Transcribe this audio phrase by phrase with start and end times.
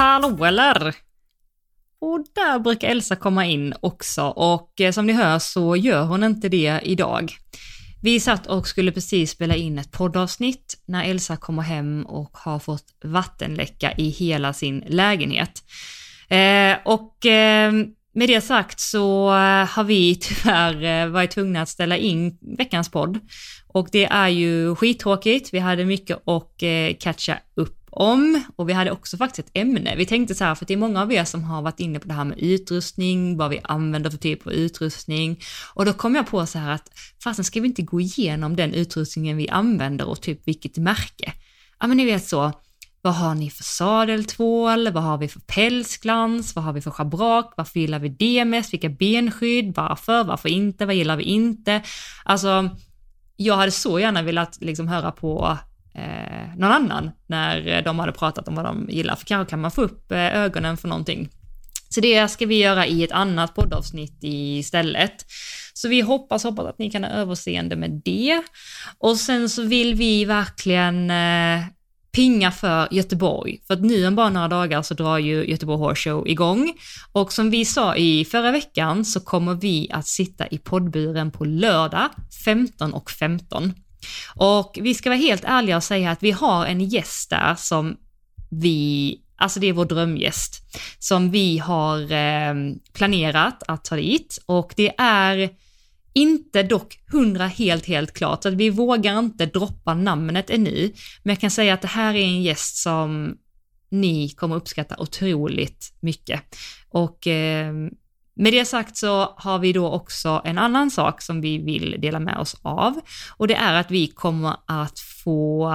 [0.00, 0.94] Hallå eller?
[2.00, 6.24] Och där brukar Elsa komma in också och eh, som ni hör så gör hon
[6.24, 7.32] inte det idag.
[8.02, 12.58] Vi satt och skulle precis spela in ett poddavsnitt när Elsa kommer hem och har
[12.58, 15.62] fått vattenläcka i hela sin lägenhet.
[16.28, 17.72] Eh, och eh,
[18.14, 22.88] med det sagt så eh, har vi tyvärr eh, varit tvungna att ställa in veckans
[22.88, 23.18] podd.
[23.68, 26.62] Och det är ju skittråkigt, vi hade mycket att
[27.00, 29.96] catcha upp om och vi hade också faktiskt ett ämne.
[29.96, 32.08] Vi tänkte så här, för det är många av er som har varit inne på
[32.08, 35.40] det här med utrustning, vad vi använder för typ av utrustning
[35.74, 36.90] och då kom jag på så här att
[37.24, 41.32] fasen ska vi inte gå igenom den utrustningen vi använder och typ vilket märke?
[41.80, 42.52] Ja men ni vet så,
[43.02, 44.92] vad har ni för sadeltvål?
[44.92, 46.56] Vad har vi för pälsglans?
[46.56, 47.52] Vad har vi för schabrak?
[47.56, 48.72] Varför gillar vi det mest?
[48.72, 49.74] Vilka benskydd?
[49.76, 50.24] Varför?
[50.24, 50.86] Varför inte?
[50.86, 51.82] Vad gillar vi inte?
[52.24, 52.76] Alltså,
[53.36, 55.58] jag hade så gärna velat liksom höra på
[55.94, 59.60] eh, någon annan när eh, de hade pratat om vad de gillar, för kanske kan
[59.60, 61.28] man få upp eh, ögonen för någonting.
[61.88, 65.26] Så det ska vi göra i ett annat poddavsnitt istället.
[65.74, 68.42] Så vi hoppas, hoppas att ni kan ha överseende med det.
[68.98, 71.64] Och sen så vill vi verkligen eh,
[72.12, 73.60] pinga för Göteborg.
[73.66, 76.72] För att nu om bara några dagar så drar ju Göteborg Horse Show igång.
[77.12, 81.44] Och som vi sa i förra veckan så kommer vi att sitta i poddburen på
[81.44, 82.08] lördag
[82.44, 83.72] 15 och 15.
[84.34, 87.96] Och vi ska vara helt ärliga och säga att vi har en gäst där som
[88.50, 90.54] vi, alltså det är vår drömgäst,
[90.98, 92.54] som vi har eh,
[92.92, 95.50] planerat att ta dit och det är
[96.12, 100.92] inte dock hundra helt, helt klart, så att vi vågar inte droppa namnet ännu.
[101.22, 103.36] Men jag kan säga att det här är en gäst som
[103.90, 106.56] ni kommer uppskatta otroligt mycket.
[106.88, 107.74] Och eh,
[108.34, 112.20] med det sagt så har vi då också en annan sak som vi vill dela
[112.20, 113.00] med oss av
[113.36, 115.72] och det är att vi kommer att få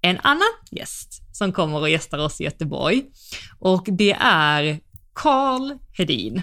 [0.00, 3.04] en annan gäst som kommer och gästar oss i Göteborg
[3.58, 4.80] och det är
[5.12, 6.42] Karl Hedin.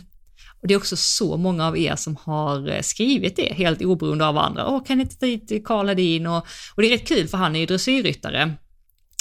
[0.62, 4.28] Och det är också så många av er som har eh, skrivit det, helt oberoende
[4.28, 4.68] av varandra.
[4.68, 6.28] Åh, kan ni inte ta hit Karl Hedin?
[6.28, 8.54] Och, och det är rätt kul för han är ju dressyrryttare.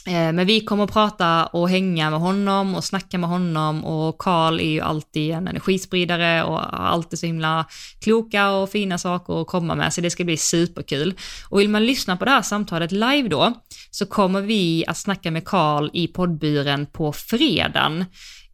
[0.07, 4.19] Eh, men vi kommer att prata och hänga med honom och snacka med honom och
[4.19, 7.67] Karl är ju alltid en energispridare och har alltid så himla
[8.01, 11.15] kloka och fina saker att komma med, så det ska bli superkul.
[11.49, 13.53] Och vill man lyssna på det här samtalet live då,
[13.91, 18.05] så kommer vi att snacka med Karl i poddburen på fredagen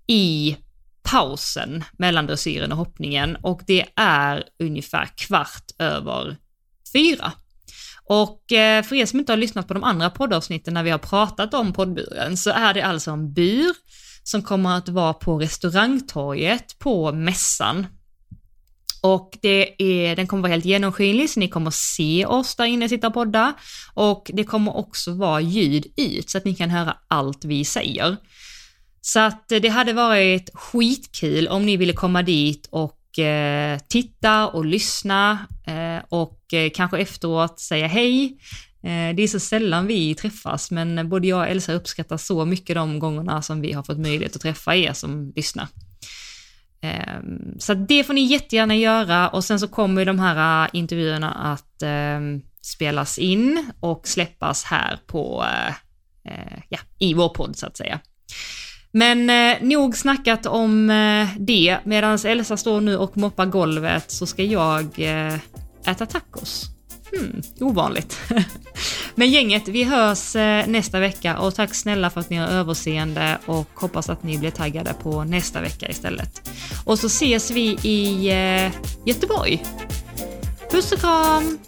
[0.06, 0.56] i
[1.02, 6.36] pausen mellan dressyren och hoppningen och det är ungefär kvart över
[6.92, 7.32] fyra.
[8.10, 10.98] Och eh, för er som inte har lyssnat på de andra poddavsnitten när vi har
[10.98, 13.74] pratat om poddburen så är det alltså en bur
[14.22, 17.86] som kommer att vara på restaurangtorget på mässan.
[19.02, 22.88] Och det är, den kommer vara helt genomskinlig så ni kommer se oss där inne
[22.88, 23.54] sitta och podda
[23.94, 28.16] och det kommer också vara ljud ut så att ni kan höra allt vi säger.
[29.00, 34.48] Så att eh, det hade varit skitkul om ni ville komma dit och eh, titta
[34.48, 38.38] och lyssna eh, och eh, kanske efteråt säga hej.
[38.82, 42.76] Eh, det är så sällan vi träffas, men både jag och Elsa uppskattar så mycket
[42.76, 45.68] de gångerna som vi har fått möjlighet att träffa er som lyssnar.
[46.82, 51.32] Ehm, så det får ni jättegärna göra och sen så kommer de här eh, intervjuerna
[51.32, 55.44] att ehm, spelas in och släppas här på,
[56.68, 58.00] ja, i vår podd så att säga.
[58.92, 61.78] Men eh, nog snackat om eh, det.
[61.84, 65.34] Medan Elsa står nu och moppar golvet så ska jag eh,
[65.86, 66.66] äta tacos.
[67.10, 68.18] Hmm, ovanligt.
[69.14, 73.38] Men gänget, vi hörs eh, nästa vecka och tack snälla för att ni har överseende
[73.46, 76.50] och hoppas att ni blir taggade på nästa vecka istället.
[76.84, 78.72] Och så ses vi i eh,
[79.06, 79.64] Göteborg.
[80.70, 81.58] Puss och kram!